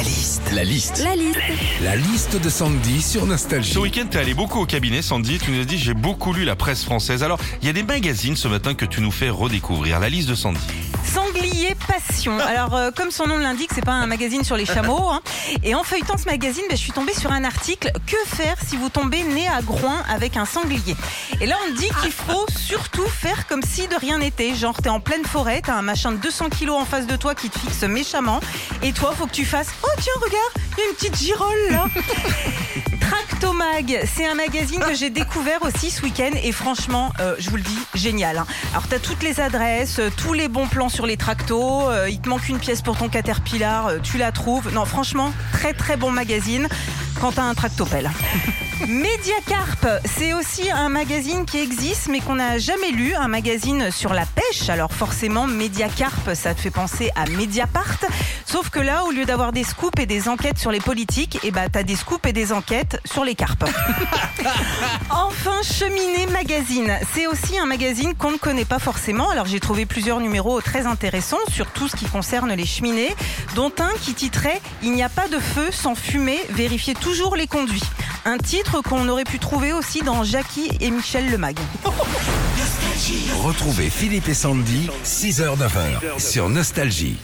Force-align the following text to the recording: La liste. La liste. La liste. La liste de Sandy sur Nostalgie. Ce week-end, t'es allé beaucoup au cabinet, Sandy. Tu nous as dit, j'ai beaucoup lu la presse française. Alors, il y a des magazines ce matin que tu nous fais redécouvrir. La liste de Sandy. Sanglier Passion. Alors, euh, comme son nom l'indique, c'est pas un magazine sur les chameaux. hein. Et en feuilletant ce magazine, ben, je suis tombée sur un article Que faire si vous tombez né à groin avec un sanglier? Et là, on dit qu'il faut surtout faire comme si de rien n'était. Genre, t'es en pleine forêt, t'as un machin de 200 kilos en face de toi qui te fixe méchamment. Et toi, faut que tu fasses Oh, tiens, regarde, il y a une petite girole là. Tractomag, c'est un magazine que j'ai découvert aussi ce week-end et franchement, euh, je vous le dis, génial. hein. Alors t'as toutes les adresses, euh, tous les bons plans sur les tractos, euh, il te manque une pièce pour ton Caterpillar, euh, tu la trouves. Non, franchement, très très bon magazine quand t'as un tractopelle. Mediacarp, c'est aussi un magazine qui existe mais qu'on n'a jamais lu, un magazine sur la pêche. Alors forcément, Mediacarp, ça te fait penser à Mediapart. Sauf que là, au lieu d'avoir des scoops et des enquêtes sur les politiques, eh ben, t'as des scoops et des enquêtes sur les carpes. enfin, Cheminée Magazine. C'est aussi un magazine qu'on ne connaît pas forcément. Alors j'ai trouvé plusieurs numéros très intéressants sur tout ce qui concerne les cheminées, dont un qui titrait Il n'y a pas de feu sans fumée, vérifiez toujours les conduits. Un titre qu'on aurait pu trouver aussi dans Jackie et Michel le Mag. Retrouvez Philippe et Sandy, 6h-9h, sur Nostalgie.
La 0.00 0.06
liste. 0.06 0.52
La 0.54 0.64
liste. 0.64 1.02
La 1.04 1.14
liste. 1.14 1.38
La 1.82 1.94
liste 1.94 2.42
de 2.42 2.48
Sandy 2.48 3.02
sur 3.02 3.26
Nostalgie. 3.26 3.74
Ce 3.74 3.78
week-end, 3.78 4.06
t'es 4.10 4.16
allé 4.16 4.32
beaucoup 4.32 4.58
au 4.58 4.64
cabinet, 4.64 5.02
Sandy. 5.02 5.38
Tu 5.38 5.50
nous 5.50 5.60
as 5.60 5.66
dit, 5.66 5.76
j'ai 5.76 5.92
beaucoup 5.92 6.32
lu 6.32 6.46
la 6.46 6.56
presse 6.56 6.84
française. 6.84 7.22
Alors, 7.22 7.38
il 7.60 7.66
y 7.66 7.68
a 7.68 7.74
des 7.74 7.82
magazines 7.82 8.34
ce 8.34 8.48
matin 8.48 8.72
que 8.72 8.86
tu 8.86 9.02
nous 9.02 9.10
fais 9.10 9.28
redécouvrir. 9.28 10.00
La 10.00 10.08
liste 10.08 10.30
de 10.30 10.34
Sandy. 10.34 10.58
Sanglier 11.34 11.76
Passion. 11.86 12.38
Alors, 12.40 12.74
euh, 12.74 12.90
comme 12.94 13.10
son 13.10 13.26
nom 13.26 13.38
l'indique, 13.38 13.70
c'est 13.74 13.84
pas 13.84 13.92
un 13.92 14.06
magazine 14.06 14.42
sur 14.44 14.56
les 14.56 14.66
chameaux. 14.66 15.10
hein. 15.10 15.20
Et 15.62 15.74
en 15.74 15.82
feuilletant 15.84 16.16
ce 16.16 16.24
magazine, 16.24 16.62
ben, 16.68 16.76
je 16.76 16.82
suis 16.82 16.92
tombée 16.92 17.14
sur 17.14 17.30
un 17.30 17.44
article 17.44 17.92
Que 18.06 18.16
faire 18.36 18.56
si 18.66 18.76
vous 18.76 18.88
tombez 18.88 19.22
né 19.22 19.46
à 19.48 19.62
groin 19.62 20.02
avec 20.08 20.36
un 20.36 20.44
sanglier? 20.44 20.96
Et 21.40 21.46
là, 21.46 21.56
on 21.68 21.74
dit 21.74 21.88
qu'il 22.02 22.12
faut 22.12 22.46
surtout 22.56 23.06
faire 23.08 23.46
comme 23.46 23.62
si 23.62 23.86
de 23.86 23.94
rien 23.96 24.18
n'était. 24.18 24.54
Genre, 24.54 24.76
t'es 24.82 24.88
en 24.88 25.00
pleine 25.00 25.24
forêt, 25.24 25.62
t'as 25.64 25.74
un 25.74 25.82
machin 25.82 26.12
de 26.12 26.16
200 26.18 26.48
kilos 26.50 26.76
en 26.80 26.84
face 26.84 27.06
de 27.06 27.16
toi 27.16 27.34
qui 27.34 27.48
te 27.50 27.58
fixe 27.58 27.82
méchamment. 27.82 28.40
Et 28.82 28.92
toi, 28.92 29.14
faut 29.16 29.26
que 29.26 29.32
tu 29.34 29.44
fasses 29.44 29.68
Oh, 29.82 29.88
tiens, 30.00 30.12
regarde, 30.16 30.68
il 30.76 30.80
y 30.80 30.86
a 30.86 30.88
une 30.90 30.94
petite 30.96 31.16
girole 31.16 31.70
là. 31.70 31.84
Tractomag, 33.00 34.04
c'est 34.14 34.24
un 34.26 34.34
magazine 34.34 34.78
que 34.80 34.94
j'ai 34.94 35.10
découvert 35.10 35.62
aussi 35.62 35.90
ce 35.90 36.02
week-end 36.02 36.30
et 36.44 36.52
franchement, 36.52 37.12
euh, 37.18 37.34
je 37.40 37.50
vous 37.50 37.56
le 37.56 37.62
dis, 37.62 37.78
génial. 37.94 38.38
hein. 38.38 38.46
Alors 38.72 38.86
t'as 38.88 39.00
toutes 39.00 39.22
les 39.24 39.40
adresses, 39.40 39.98
euh, 39.98 40.10
tous 40.16 40.32
les 40.32 40.46
bons 40.46 40.68
plans 40.68 40.88
sur 40.88 41.06
les 41.06 41.16
tractos, 41.20 41.88
euh, 41.90 42.08
il 42.08 42.18
te 42.18 42.28
manque 42.30 42.48
une 42.48 42.58
pièce 42.58 42.80
pour 42.80 42.96
ton 42.96 43.08
Caterpillar, 43.08 43.86
euh, 43.88 43.98
tu 44.02 44.16
la 44.16 44.32
trouves. 44.32 44.72
Non, 44.72 44.86
franchement, 44.86 45.32
très 45.52 45.74
très 45.74 45.96
bon 45.96 46.10
magazine 46.10 46.66
quand 47.20 47.32
t'as 47.32 47.42
un 47.42 47.54
tractopelle. 47.54 48.10
Mediacarp, 48.88 49.86
c'est 50.06 50.32
aussi 50.32 50.70
un 50.70 50.88
magazine 50.88 51.44
qui 51.44 51.58
existe 51.58 52.08
mais 52.08 52.20
qu'on 52.20 52.36
n'a 52.36 52.58
jamais 52.58 52.92
lu, 52.92 53.14
un 53.14 53.28
magazine 53.28 53.90
sur 53.90 54.14
la 54.14 54.24
pêche. 54.24 54.70
Alors 54.70 54.92
forcément, 54.92 55.46
Mediacarp, 55.46 56.34
ça 56.34 56.54
te 56.54 56.60
fait 56.60 56.70
penser 56.70 57.10
à 57.14 57.26
Mediapart. 57.26 57.98
Sauf 58.46 58.70
que 58.70 58.80
là, 58.80 59.04
au 59.04 59.10
lieu 59.10 59.26
d'avoir 59.26 59.52
des 59.52 59.64
scoops 59.64 60.00
et 60.00 60.06
des 60.06 60.28
enquêtes 60.28 60.58
sur 60.58 60.72
les 60.72 60.80
politiques, 60.80 61.38
eh 61.44 61.50
ben, 61.50 61.68
t'as 61.70 61.82
des 61.82 61.94
scoops 61.94 62.26
et 62.26 62.32
des 62.32 62.52
enquêtes 62.52 63.00
sur 63.04 63.22
les 63.24 63.34
carpes. 63.34 63.64
enfin, 65.10 65.60
Cheminée 65.62 66.26
Magazine. 66.32 66.98
C'est 67.14 67.26
aussi 67.26 67.58
un 67.58 67.66
magazine 67.66 68.14
qu'on 68.14 68.32
ne 68.32 68.38
connaît 68.38 68.64
pas 68.64 68.78
forcément. 68.78 69.30
Alors 69.30 69.44
j'ai 69.44 69.60
trouvé 69.60 69.84
plusieurs 69.84 70.20
numéros 70.20 70.60
très 70.62 70.86
intéressants 70.86 71.36
sur 71.50 71.66
tout 71.66 71.86
ce 71.86 71.96
qui 71.96 72.06
concerne 72.06 72.52
les 72.54 72.66
cheminées, 72.66 73.14
dont 73.54 73.72
un 73.78 73.92
qui 74.00 74.14
titrait 74.14 74.60
Il 74.82 74.92
n'y 74.92 75.02
a 75.02 75.10
pas 75.10 75.28
de 75.28 75.38
feu 75.38 75.68
sans 75.70 75.94
fumée, 75.94 76.40
vérifiez 76.50 76.94
toujours 77.10 77.34
les 77.34 77.48
conduits. 77.48 77.82
Un 78.24 78.38
titre 78.38 78.82
qu'on 78.82 79.08
aurait 79.08 79.24
pu 79.24 79.40
trouver 79.40 79.72
aussi 79.72 80.02
dans 80.02 80.22
Jackie 80.22 80.70
et 80.80 80.92
Michel 80.92 81.28
le 81.28 81.38
Mag. 81.38 81.56
Retrouvez 83.42 83.90
Philippe 83.90 84.28
et 84.28 84.34
Sandy, 84.34 84.88
6h-9h, 85.04 86.20
sur 86.20 86.48
Nostalgie. 86.48 87.18